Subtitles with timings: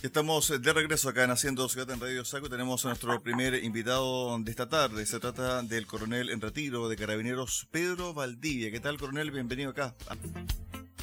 [0.00, 2.48] Estamos de regreso acá en Haciendo Ciudad en Radio Saco.
[2.48, 5.04] Tenemos a nuestro primer invitado de esta tarde.
[5.04, 8.70] Se trata del coronel en retiro de Carabineros, Pedro Valdivia.
[8.70, 9.32] ¿Qué tal, coronel?
[9.32, 9.96] Bienvenido acá.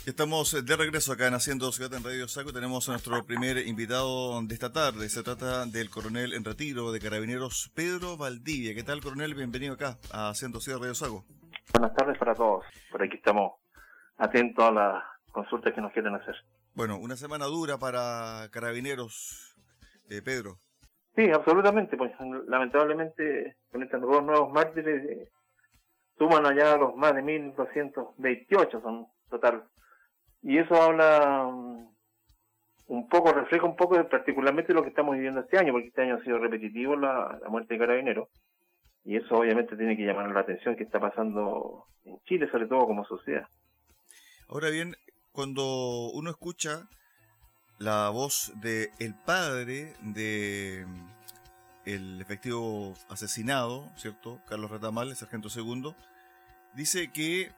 [0.06, 2.54] Estamos de regreso acá en Haciendo Ciudad en Radio Saco.
[2.54, 5.10] Tenemos a nuestro primer invitado de esta tarde.
[5.10, 8.74] Se trata del coronel en retiro de Carabineros, Pedro Valdivia.
[8.74, 9.36] ¿Qué tal, coronel?
[9.36, 11.26] Bienvenido acá a Haciendo Ciudad Radio Saco.
[11.74, 12.64] Buenas tardes para todos.
[12.90, 13.56] Por aquí estamos
[14.18, 15.04] atentos a las
[15.34, 16.36] consultas que nos quieren hacer.
[16.76, 19.56] Bueno, una semana dura para carabineros,
[20.10, 20.58] eh, Pedro.
[21.16, 21.96] Sí, absolutamente.
[21.96, 22.12] Pues
[22.48, 25.30] lamentablemente con estos dos nuevos mártires eh,
[26.18, 29.64] suman allá los más de 1.228 son total.
[30.42, 31.96] Y eso habla um,
[32.88, 36.02] un poco, refleja un poco de particularmente lo que estamos viviendo este año, porque este
[36.02, 38.28] año ha sido repetitivo la, la muerte de carabineros.
[39.06, 42.86] Y eso obviamente tiene que llamar la atención que está pasando en Chile, sobre todo
[42.86, 43.48] como sociedad.
[44.50, 44.96] Ahora bien,
[45.36, 46.88] cuando uno escucha
[47.78, 51.08] la voz de el padre de mm,
[51.86, 54.42] el efectivo asesinado, ¿cierto?
[54.48, 55.96] Carlos Retamal, el sargento segundo,
[56.74, 57.52] dice que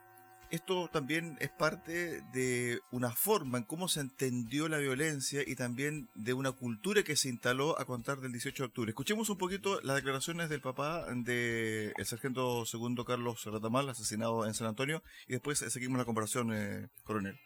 [0.50, 6.08] esto también es parte de una forma en cómo se entendió la violencia y también
[6.14, 8.90] de una cultura que se instaló a contar del 18 de octubre.
[8.90, 14.54] Escuchemos un poquito las declaraciones del papá del el sargento segundo Carlos Retamal, asesinado en
[14.54, 17.38] San Antonio, y después seguimos la comparación, eh, coronel.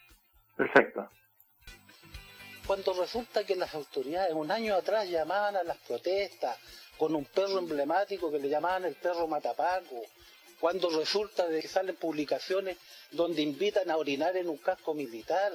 [0.63, 1.11] Perfecto.
[2.67, 6.57] Cuando resulta que las autoridades un año atrás llamaban a las protestas
[6.97, 10.03] con un perro emblemático que le llamaban el perro Matapaco,
[10.61, 12.77] cuando resulta de que salen publicaciones
[13.11, 15.53] donde invitan a orinar en un casco militar,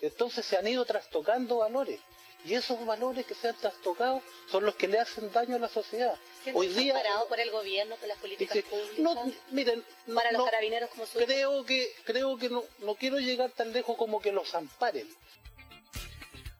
[0.00, 2.00] entonces se han ido trastocando valores.
[2.44, 5.68] Y esos valores que se han trastocado son los que le hacen daño a la
[5.68, 6.14] sociedad.
[6.54, 8.98] Hoy día parado por el gobierno con las políticas públicas.
[8.98, 13.50] No, miren, para los carabineros como su creo que creo que no, no quiero llegar
[13.50, 15.06] tan lejos como que los amparen.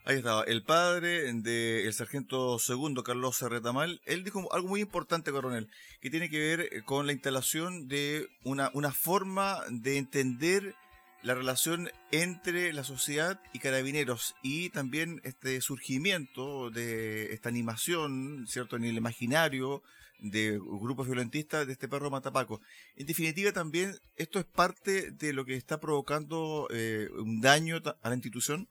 [0.09, 5.69] Ahí estaba, el padre del sargento segundo, Carlos Retamal, él dijo algo muy importante, coronel,
[6.01, 10.75] que tiene que ver con la instalación de una, una forma de entender
[11.23, 18.77] la relación entre la sociedad y carabineros y también este surgimiento de esta animación, ¿cierto?,
[18.77, 19.83] en el imaginario
[20.21, 22.61] de grupos violentistas de este perro Matapaco.
[22.97, 28.09] En definitiva, también esto es parte de lo que está provocando eh, un daño a
[28.09, 28.69] la institución.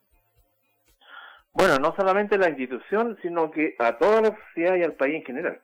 [1.54, 5.16] Bueno, no solamente a la institución, sino que a toda la sociedad y al país
[5.16, 5.62] en general.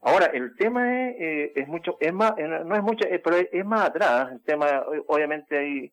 [0.00, 3.82] Ahora, el tema es, eh, es mucho, es más, no es mucho, pero es más
[3.82, 4.32] atrás.
[4.32, 5.92] El tema, obviamente, hay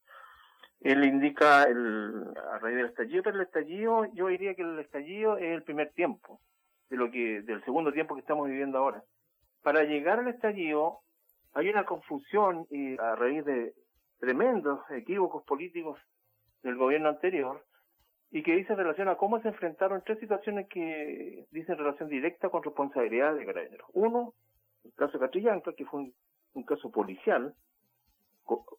[0.82, 5.38] él indica el, a raíz del estallido, pero el estallido, yo diría que el estallido
[5.38, 6.40] es el primer tiempo
[6.90, 9.04] de lo que, del segundo tiempo que estamos viviendo ahora.
[9.64, 11.00] Para llegar al estallido
[11.54, 13.74] hay una confusión y a raíz de
[14.20, 16.00] tremendos equívocos políticos
[16.62, 17.64] del gobierno anterior
[18.32, 22.64] y que dice relación a cómo se enfrentaron tres situaciones que dicen relación directa con
[22.64, 23.88] responsabilidad de carabineros.
[23.94, 24.34] Uno,
[24.84, 26.12] el caso Catrillanca, que fue
[26.54, 27.56] un caso policial,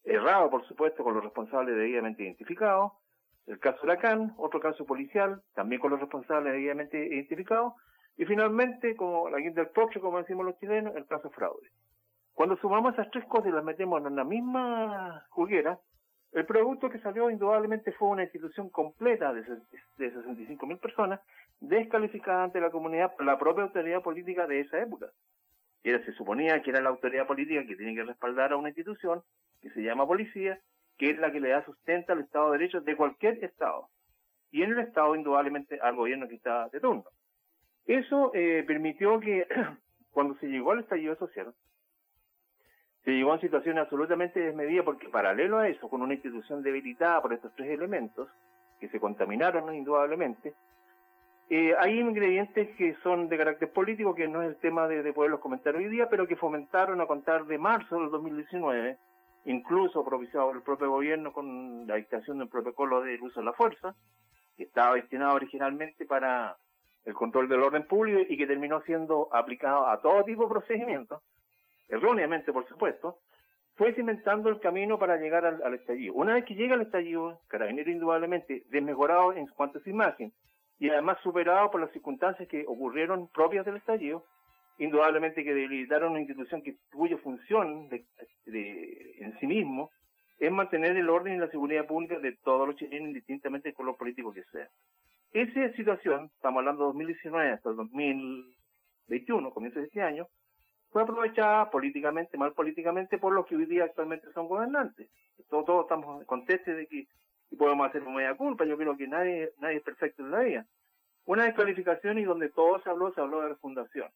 [0.04, 2.93] errado por supuesto con los responsables debidamente identificados,
[3.47, 7.75] el caso Huracán, otro caso policial, también con los responsables debidamente identificados,
[8.16, 11.69] y finalmente, como la guinda del próximo, como decimos los chilenos, el caso fraude.
[12.32, 15.78] Cuando sumamos esas tres cosas y las metemos en la misma juguera,
[16.33, 21.21] el producto que salió indudablemente fue una institución completa de, de 65 mil personas,
[21.60, 25.06] descalificada ante la comunidad la propia autoridad política de esa época.
[25.83, 29.22] Era, se suponía que era la autoridad política que tiene que respaldar a una institución
[29.61, 30.61] que se llama policía,
[30.99, 33.89] que es la que le da sustenta al Estado de Derecho de cualquier Estado.
[34.50, 37.05] Y en el Estado, indudablemente, al gobierno que está de turno.
[37.87, 39.47] Eso eh, permitió que,
[40.11, 41.55] cuando se llegó al estallido social,
[43.05, 47.33] se llegó a situaciones absolutamente desmedidas, porque paralelo a eso, con una institución debilitada por
[47.33, 48.28] estos tres elementos,
[48.81, 50.55] que se contaminaron indudablemente,
[51.49, 55.12] eh, hay ingredientes que son de carácter político, que no es el tema de, de
[55.12, 58.99] poderlos comentar hoy día, pero que fomentaron a contar de marzo del 2019
[59.47, 63.53] incluso propiciado por el propio gobierno con la dictación del protocolo del uso de la
[63.53, 63.95] fuerza,
[64.57, 66.57] que estaba destinado originalmente para
[67.04, 71.22] el control del orden público y que terminó siendo aplicado a todo tipo de procedimientos,
[71.89, 73.19] erróneamente por supuesto,
[73.77, 76.15] fue cimentando el camino para llegar al, estallido.
[76.15, 80.33] Una vez que llega al estallido, Carabinero indudablemente desmejorado en cuanto a su imagen
[80.78, 84.25] y además superado por las circunstancias que ocurrieron propias del estallido,
[84.78, 88.05] indudablemente que debilitaron una institución que cuya función de,
[89.19, 89.91] en sí mismo
[90.39, 93.97] es mantener el orden y la seguridad pública de todos los chilenos, indistintamente con los
[93.97, 94.69] políticos que sean.
[95.33, 100.27] Esa situación, estamos hablando de 2019 hasta el 2021, comienzo de este año,
[100.91, 105.11] fue aprovechada políticamente, mal políticamente, por los que hoy día actualmente son gobernantes.
[105.49, 107.07] Todos, estamos contestes de que
[107.59, 110.67] podemos hacer media culpa, yo creo que nadie, nadie es perfecto en la
[111.27, 114.09] una descalificación y donde todo se habló, se habló de la fundación.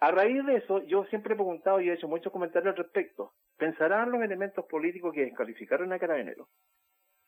[0.00, 3.32] A raíz de eso, yo siempre he preguntado y he hecho muchos comentarios al respecto.
[3.56, 6.48] ¿Pensarán los elementos políticos que descalificaron a Carabineros?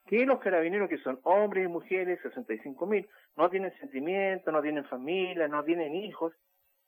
[0.06, 4.84] Que los carabineros que son hombres y mujeres, 65 mil, no tienen sentimientos, no tienen
[4.86, 6.32] familia, no tienen hijos,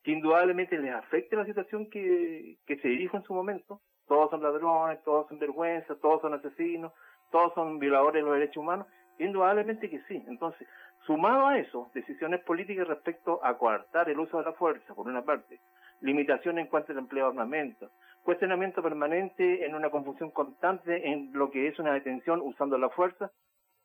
[0.03, 3.81] que indudablemente les afecte la situación que, se dijo en su momento.
[4.07, 6.93] Todos son ladrones, todos son vergüenza, todos son asesinos,
[7.31, 8.87] todos son violadores de los derechos humanos.
[9.19, 10.25] Indudablemente que sí.
[10.27, 10.67] Entonces,
[11.07, 15.25] sumado a eso, decisiones políticas respecto a coartar el uso de la fuerza, por una
[15.25, 15.61] parte,
[16.01, 17.91] limitaciones en cuanto al empleo de armamento,
[18.23, 23.31] cuestionamiento permanente en una confusión constante en lo que es una detención usando la fuerza,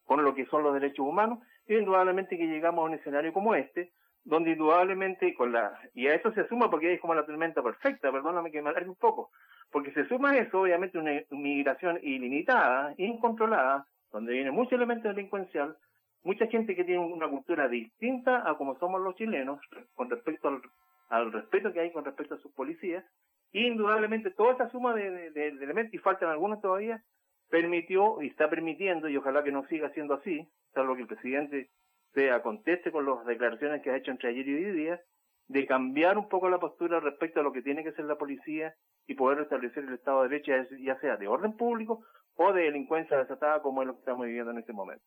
[0.05, 3.55] con lo que son los derechos humanos, y indudablemente que llegamos a un escenario como
[3.55, 3.91] este,
[4.23, 8.11] donde indudablemente con la y a eso se suma porque es como la tormenta perfecta,
[8.11, 9.29] perdóname que me alargue un poco,
[9.71, 15.77] porque se suma a eso obviamente una migración ilimitada, incontrolada, donde viene mucho elemento delincuencial,
[16.23, 19.59] mucha gente que tiene una cultura distinta a como somos los chilenos
[19.93, 20.61] con respecto al,
[21.09, 23.05] respeto que hay con respecto a sus policías,
[23.51, 27.03] y indudablemente toda esa suma de, de elementos, y faltan algunos todavía,
[27.49, 31.69] permitió y está permitiendo, y ojalá que no siga siendo así, salvo que el presidente
[32.13, 35.01] se acontece con las declaraciones que ha hecho entre ayer y hoy día,
[35.47, 38.73] de cambiar un poco la postura respecto a lo que tiene que ser la policía
[39.05, 42.03] y poder restablecer el Estado de Derecho, ya sea de orden público
[42.35, 45.05] o de delincuencia desatada como es lo que estamos viviendo en este momento.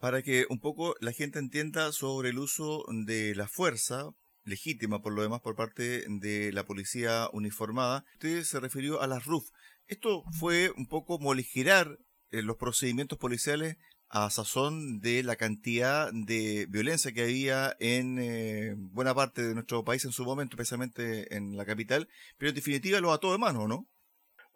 [0.00, 4.10] Para que un poco la gente entienda sobre el uso de la fuerza
[4.46, 9.26] legítima por lo demás por parte de la policía uniformada, usted se refirió a las
[9.26, 9.50] RUF.
[9.86, 11.98] Esto fue un poco moligirar
[12.30, 13.76] eh, los procedimientos policiales
[14.08, 19.84] a sazón de la cantidad de violencia que había en eh, buena parte de nuestro
[19.84, 22.08] país en su momento, especialmente en la capital,
[22.38, 23.86] pero en definitiva lo ató de mano, ¿no?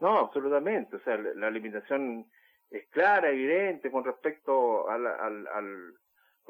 [0.01, 0.97] No, absolutamente.
[0.97, 2.27] O sea, la, limitación
[2.71, 5.95] es clara, evidente con respecto al,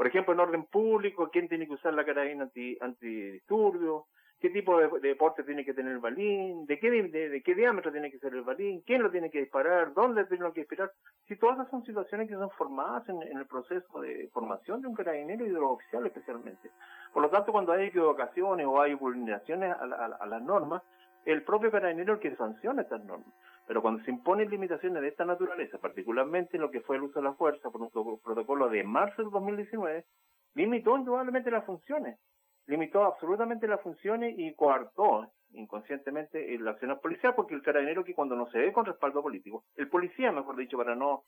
[0.01, 4.05] por ejemplo, en orden público, quién tiene que usar la carabina anti, antidisturbios,
[4.41, 8.11] qué tipo de, deporte tiene que tener el balín, de qué, de, qué diámetro tiene
[8.11, 10.91] que ser el balín, quién lo tiene que disparar, dónde tiene que disparar.
[11.29, 14.95] Si todas esas son situaciones que son formadas en, el proceso de formación de un
[14.95, 16.71] carabinero y de los oficiales especialmente.
[17.13, 20.83] Por lo tanto, cuando hay equivocaciones o hay vulneraciones a, las normas,
[21.27, 23.29] el propio carabinero es el que sanciona estas normas.
[23.71, 27.21] Pero cuando se imponen limitaciones de esta naturaleza, particularmente en lo que fue el uso
[27.21, 30.07] de la fuerza por un protocolo de marzo del 2019,
[30.55, 32.19] limitó indudablemente las funciones
[32.67, 38.37] limitó absolutamente las funciones y coartó inconscientemente la acción policial, porque el carabinero que cuando
[38.37, 41.25] no se ve con respaldo político, el policía, mejor dicho, para no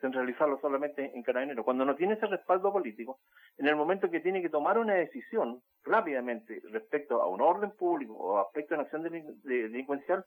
[0.00, 3.18] centralizarlo solamente en carabinero, cuando no tiene ese respaldo político,
[3.58, 8.14] en el momento que tiene que tomar una decisión rápidamente respecto a un orden público
[8.14, 9.02] o respecto a una acción
[9.44, 10.24] delincuencial,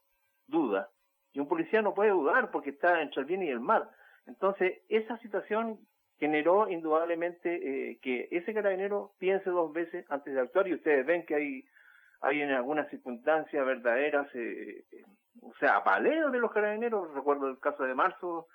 [0.48, 0.90] duda.
[1.34, 3.90] Y un policía no puede dudar porque está entre el bien y el mal.
[4.26, 5.80] Entonces, esa situación
[6.20, 11.26] generó indudablemente eh, que ese carabinero piense dos veces antes de actuar y ustedes ven
[11.26, 11.66] que hay
[12.22, 15.04] hay en algunas circunstancias verdaderas, eh, eh,
[15.42, 17.14] o sea, apaleos de los carabineros.
[17.14, 18.48] Recuerdo el caso de marzo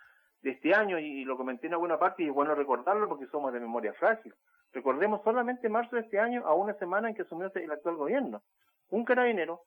[0.43, 3.53] de este año y, lo comenté en alguna parte y es bueno recordarlo porque somos
[3.53, 4.35] de memoria frágil.
[4.73, 8.43] Recordemos solamente marzo de este año a una semana en que asumió el actual gobierno.
[8.91, 9.62] Un carabinero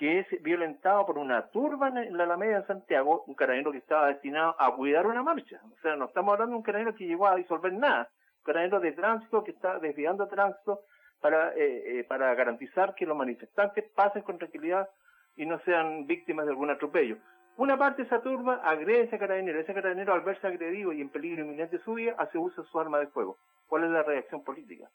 [0.00, 4.06] que es violentado por una turba en la Alameda de Santiago, un carabinero que estaba
[4.06, 5.60] destinado a cuidar una marcha.
[5.62, 8.08] O sea, no estamos hablando de un carabinero que llegó a disolver nada,
[8.38, 10.80] un carabinero de tránsito que está desviando tránsito
[11.20, 14.88] para, eh, eh, para garantizar que los manifestantes pasen con tranquilidad
[15.36, 17.18] y no sean víctimas de algún atropello.
[17.58, 19.60] Una parte de esa turba agrede a ese carabinero.
[19.60, 22.68] Ese carabinero, al verse agredido y en peligro inminente de su vida, hace uso de
[22.68, 23.36] su arma de fuego.
[23.68, 24.88] ¿Cuál es la reacción política?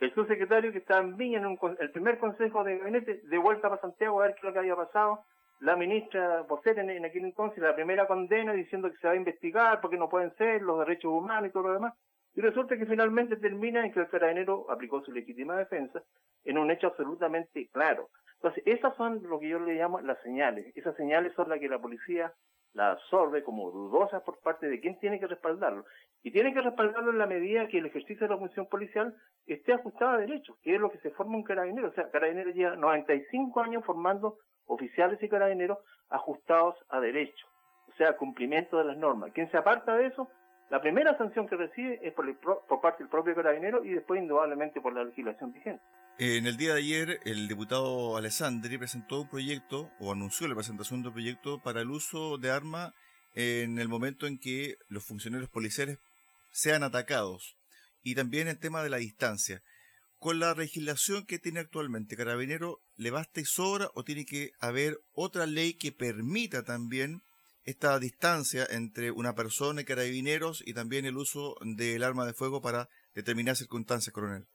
[0.00, 3.80] El subsecretario que estaba en Viña en el primer consejo de gabinete, de vuelta para
[3.80, 5.24] Santiago a ver qué es lo que había pasado.
[5.60, 9.80] La ministra Bocet en, aquel entonces, la primera condena diciendo que se va a investigar
[9.80, 11.94] porque no pueden ser los derechos humanos y todo lo demás.
[12.34, 16.00] Y resulta que finalmente termina en que el carabinero aplicó su legítima defensa
[16.44, 18.08] en un hecho absolutamente claro.
[18.34, 20.70] Entonces, esas son lo que yo le llamo las señales.
[20.76, 22.32] Esas señales son las que la policía
[22.74, 25.84] la absorbe como dudosas por parte de quien tiene que respaldarlo.
[26.22, 29.14] Y tiene que respaldarlo en la medida que el ejercicio de la función policial
[29.46, 31.88] esté ajustado a derechos, que es lo que se forma un carabinero.
[31.88, 35.78] O sea, carabinero lleva 95 años formando oficiales y carabineros
[36.10, 37.48] ajustados a derechos,
[37.88, 39.32] o sea, cumplimiento de las normas.
[39.32, 40.28] Quien se aparta de eso,
[40.70, 44.80] la primera sanción que recibe es por, por parte del propio carabinero y después indudablemente
[44.80, 45.82] por la legislación vigente.
[46.20, 51.00] En el día de ayer, el diputado Alessandri presentó un proyecto, o anunció la presentación
[51.00, 52.92] de un proyecto para el uso de armas
[53.36, 55.98] en el momento en que los funcionarios policiales
[56.50, 57.54] sean atacados.
[58.02, 59.62] Y también el tema de la distancia.
[60.18, 64.98] Con la legislación que tiene actualmente Carabinero, ¿le basta y sobra o tiene que haber
[65.12, 67.20] otra ley que permita también
[67.62, 72.60] esta distancia entre una persona y carabineros y también el uso del arma de fuego
[72.60, 74.48] para determinar circunstancias, coronel?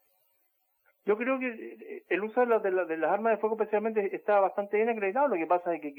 [1.05, 4.89] Yo creo que eh, el uso de, las armas de fuego especialmente está bastante bien
[4.89, 5.27] acreditado.
[5.27, 5.93] Lo que pasa es que,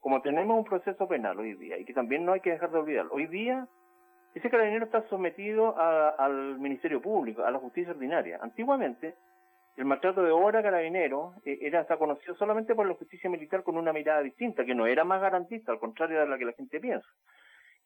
[0.00, 2.78] como tenemos un proceso penal hoy día, y que también no hay que dejar de
[2.78, 3.66] olvidar, hoy día
[4.34, 8.38] ese carabinero está sometido al Ministerio Público, a la justicia ordinaria.
[8.42, 9.14] Antiguamente,
[9.76, 13.78] el maltrato de obra carabinero eh, era está conocido solamente por la justicia militar con
[13.78, 16.80] una mirada distinta, que no era más garantista, al contrario de la que la gente
[16.80, 17.08] piensa.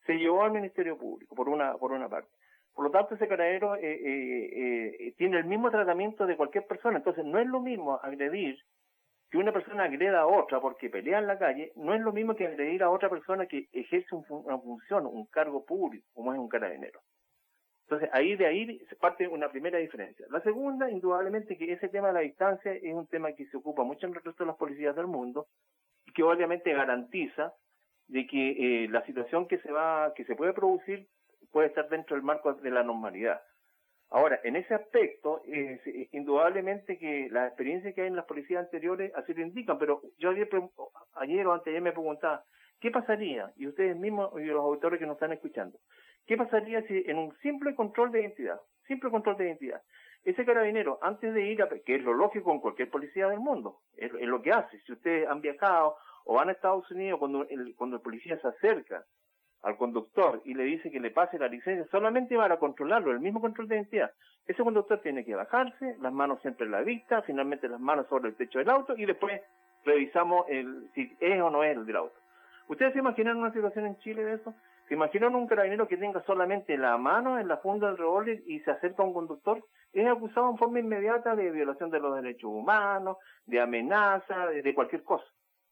[0.07, 2.31] Se llevó al Ministerio Público, por una, por una parte.
[2.75, 6.99] Por lo tanto, ese carabinero eh, eh, eh, tiene el mismo tratamiento de cualquier persona.
[6.99, 8.59] Entonces, no es lo mismo agredir
[9.31, 12.35] que una persona agreda a otra porque pelea en la calle, no es lo mismo
[12.35, 16.49] que agredir a otra persona que ejerce una función, un cargo público, como es un
[16.49, 17.01] carabinero.
[17.85, 20.27] Entonces, ahí de ahí se parte una primera diferencia.
[20.31, 23.85] La segunda, indudablemente, que ese tema de la distancia es un tema que se ocupa
[23.85, 25.47] mucho en el resto de las policías del mundo
[26.07, 27.53] y que obviamente garantiza
[28.09, 31.07] de que la situación que se va, que se puede producir
[31.53, 33.41] puede estar dentro del marco de la normalidad.
[34.11, 35.41] Ahora, en ese aspecto,
[36.11, 40.31] indudablemente que las experiencias que hay en las policías anteriores así lo indican, pero yo
[40.31, 40.49] ayer,
[41.15, 42.43] ayer o antes me preguntaba,
[42.81, 43.53] ¿qué pasaría?
[43.57, 45.79] Y ustedes mismos y los auditores que nos están escuchando,
[46.27, 49.81] ¿qué pasaría si en un simple control de identidad, simple control de identidad,
[50.25, 53.79] ese carabinero, antes de ir a, que es lo lógico en cualquier policía del mundo,
[53.97, 58.01] es, lo que hace, si ustedes han viajado o van a Estados Unidos, cuando el
[58.03, 59.05] policía se acerca
[59.63, 63.41] al conductor y le dice que le pase la licencia solamente para controlarlo, el mismo
[63.41, 64.11] control de identidad,
[64.47, 68.31] ese conductor tiene que bajarse, las manos siempre en la vista, finalmente las manos sobre
[68.31, 69.41] el techo del auto y después
[69.85, 72.17] revisamos el, si es o no es el del auto.
[72.69, 74.55] ¿Ustedes se imaginan una situación en Chile de eso?
[74.89, 78.61] ¿Se imaginan un carabinero que tenga solamente la mano en la funda del revólver y
[78.61, 79.65] se acerca a un conductor?
[79.93, 85.05] Es acusado en forma inmediata de violación de los derechos humanos, de amenaza, de cualquier
[85.05, 85.27] cosa.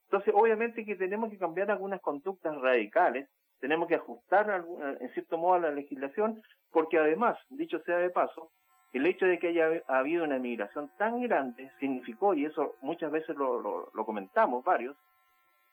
[0.05, 3.29] Entonces, obviamente que tenemos que cambiar algunas conductas radicales
[3.61, 4.65] tenemos que ajustar
[5.01, 8.51] en cierto modo a la legislación, porque además, dicho sea de paso,
[8.93, 13.37] el hecho de que haya habido una migración tan grande significó, y eso muchas veces
[13.37, 14.97] lo, comentamos varios,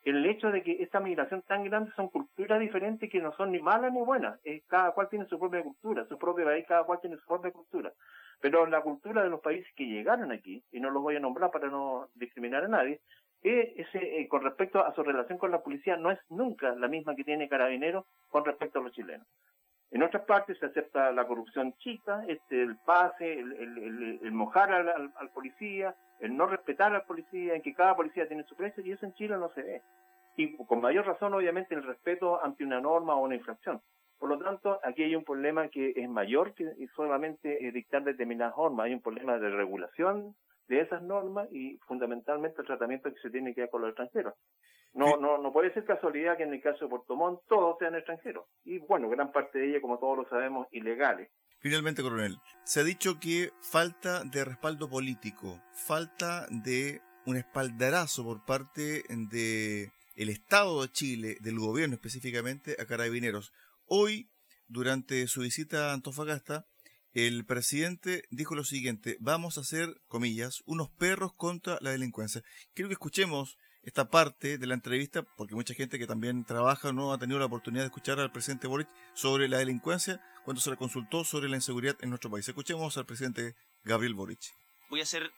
[0.04, 3.60] el hecho de que esta migración tan grande son culturas diferentes que no son ni
[3.60, 4.40] malas ni buenas.
[4.68, 7.92] cada cual tiene su propia cultura, su propio país, cada cual tiene su propia cultura.
[8.40, 11.50] Pero la cultura de los países que llegaron aquí, y no los voy a nombrar
[11.50, 13.00] para no discriminar a nadie,
[13.46, 17.16] ese, eh, con respecto a su relación con la policía no es nunca la misma
[17.16, 19.28] que tiene Carabinero con respecto a los chilenos.
[19.92, 25.96] En otras partes se acepta la corrupción chica, este, el pase, el, mojar al, policía,
[26.20, 29.14] el no respetar al policía, en que cada policía tiene su precio, y eso en
[29.14, 29.82] Chile no se ve.
[30.38, 33.80] Y con mayor razón, obviamente, el respeto ante una norma o una infracción.
[34.20, 38.58] Por lo tanto, aquí hay un problema que es mayor que solamente eh, dictar determinadas
[38.58, 38.88] normas.
[38.88, 40.36] Hay un problema de regulación
[40.68, 44.34] de esas normas y fundamentalmente el tratamiento que se tiene que dar con los extranjeros.
[44.94, 47.96] No, no, no puede ser casualidad que en el caso de Puerto Montt todos sean
[47.96, 48.46] extranjeros.
[48.64, 51.30] Y bueno, gran parte de ellos, como todos lo sabemos, ilegales.
[51.60, 58.46] Finalmente, coronel, se ha dicho que falta de respaldo político, falta de un espaldarazo por
[58.46, 63.52] parte de el Estado de Chile, del gobierno específicamente, a carabineros.
[63.88, 64.30] Hoy,
[64.68, 66.66] durante su visita a Antofagasta,
[67.16, 72.44] el presidente dijo lo siguiente, vamos a hacer, comillas, unos perros contra la delincuencia.
[72.74, 77.14] Quiero que escuchemos esta parte de la entrevista, porque mucha gente que también trabaja no
[77.14, 80.76] ha tenido la oportunidad de escuchar al presidente Boric sobre la delincuencia cuando se le
[80.76, 82.46] consultó sobre la inseguridad en nuestro país.
[82.50, 83.56] Escuchemos al presidente
[83.86, 84.42] Gabriel Boric.
[84.90, 85.32] Voy a hacer,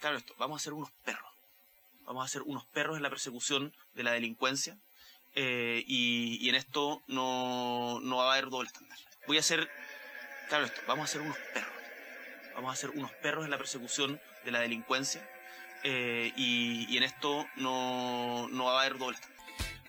[0.00, 1.30] claro esto, vamos a hacer unos perros.
[2.06, 4.78] Vamos a hacer unos perros en la persecución de la delincuencia
[5.34, 8.98] eh, y, en esto no, no va a haber doble estándar.
[9.26, 9.68] Voy a hacer
[10.48, 11.72] claro esto, vamos a ser unos perros.
[12.54, 15.28] Vamos a ser unos perros en la persecución de la delincuencia
[15.82, 19.18] eh, y, en esto no, no va a haber doble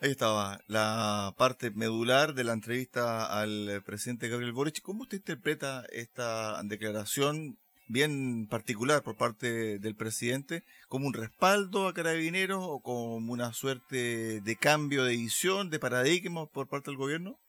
[0.01, 4.81] Ahí estaba la parte medular de la entrevista al presidente Gabriel Boric.
[4.81, 7.57] ¿Cómo usted interpreta esta declaración
[7.87, 10.65] bien particular por parte del presidente?
[10.89, 16.45] ¿Como un respaldo a Carabineros o como una suerte de cambio de visión, de paradigma
[16.45, 17.39] por parte del gobierno?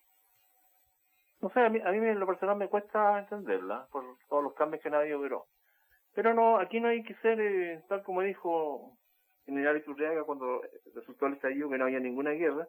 [1.46, 4.54] No sé, a mí, a mí en lo personal me cuesta entenderla por todos los
[4.54, 5.46] cambios que nadie operó.
[6.12, 8.98] Pero no, aquí no hay que ser, eh, tal como dijo
[9.44, 10.60] General Iturriaga cuando
[10.92, 12.66] resultó el estallido que no había ninguna guerra.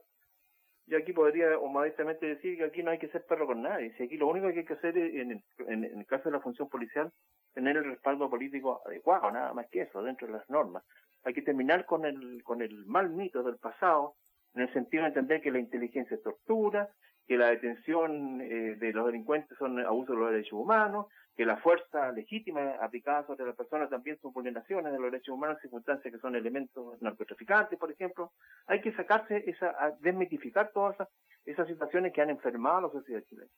[0.86, 3.96] Yo aquí podría modestamente decir que aquí no hay que ser perro con nadie.
[3.98, 6.40] Si aquí lo único que hay que hacer en el, en, el caso de la
[6.40, 7.12] función policial,
[7.56, 10.84] tener el respaldo político adecuado, nada más que eso, dentro de las normas.
[11.24, 14.14] Hay que terminar con el, con el mal mito del pasado,
[14.54, 16.92] en el sentido de entender que la inteligencia es tortura,
[17.28, 21.58] que la detención eh, de los delincuentes son abusos de los derechos humanos, que la
[21.58, 26.20] fuerza legítima aplicada sobre las personas también son vulneraciones de los derechos humanos, circunstancias que
[26.20, 28.32] son elementos narcotraficantes, por ejemplo.
[28.66, 31.10] Hay que sacarse esa, desmitificar todas esas,
[31.46, 33.52] esas situaciones que han enfermado a la sociedad chilena.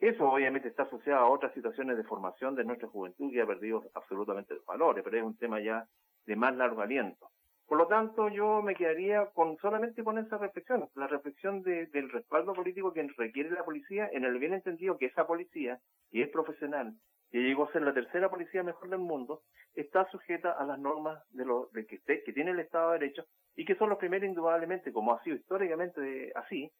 [0.00, 3.84] Eso obviamente está asociado a otras situaciones de formación de nuestra juventud que ha perdido
[3.94, 5.86] absolutamente los valores, pero es un tema ya
[6.26, 7.30] de más largo aliento.
[7.66, 12.52] Por lo tanto, yo me quedaría con solamente con esa reflexión, la reflexión del respaldo
[12.52, 15.80] político que requiere la policía, en el bien entendido que esa policía,
[16.10, 16.94] que es profesional,
[17.30, 19.42] que llegó a ser la tercera policía mejor del mundo,
[19.74, 23.24] está sujeta a las normas de, lo, de que, que tiene el Estado de Derecho
[23.56, 26.70] y que son los primeros indudablemente, como ha sido históricamente así,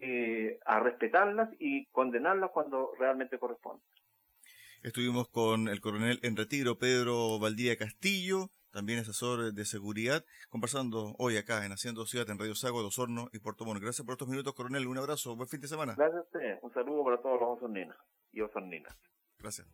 [0.00, 3.82] eh, a respetarlas y condenarlas cuando realmente corresponde.
[4.82, 11.36] Estuvimos con el coronel en retiro Pedro Valdía Castillo, también asesor de seguridad, conversando hoy
[11.36, 13.82] acá en Haciendo Ciudad en Radio Sago, Dos Hornos y Puerto Montt.
[13.82, 14.86] Gracias por estos minutos, coronel.
[14.86, 15.94] Un abrazo, buen fin de semana.
[15.96, 16.58] Gracias a usted.
[16.62, 17.96] Un saludo para todos los osorninos
[18.32, 18.96] y osorninas.
[19.38, 19.66] Gracias.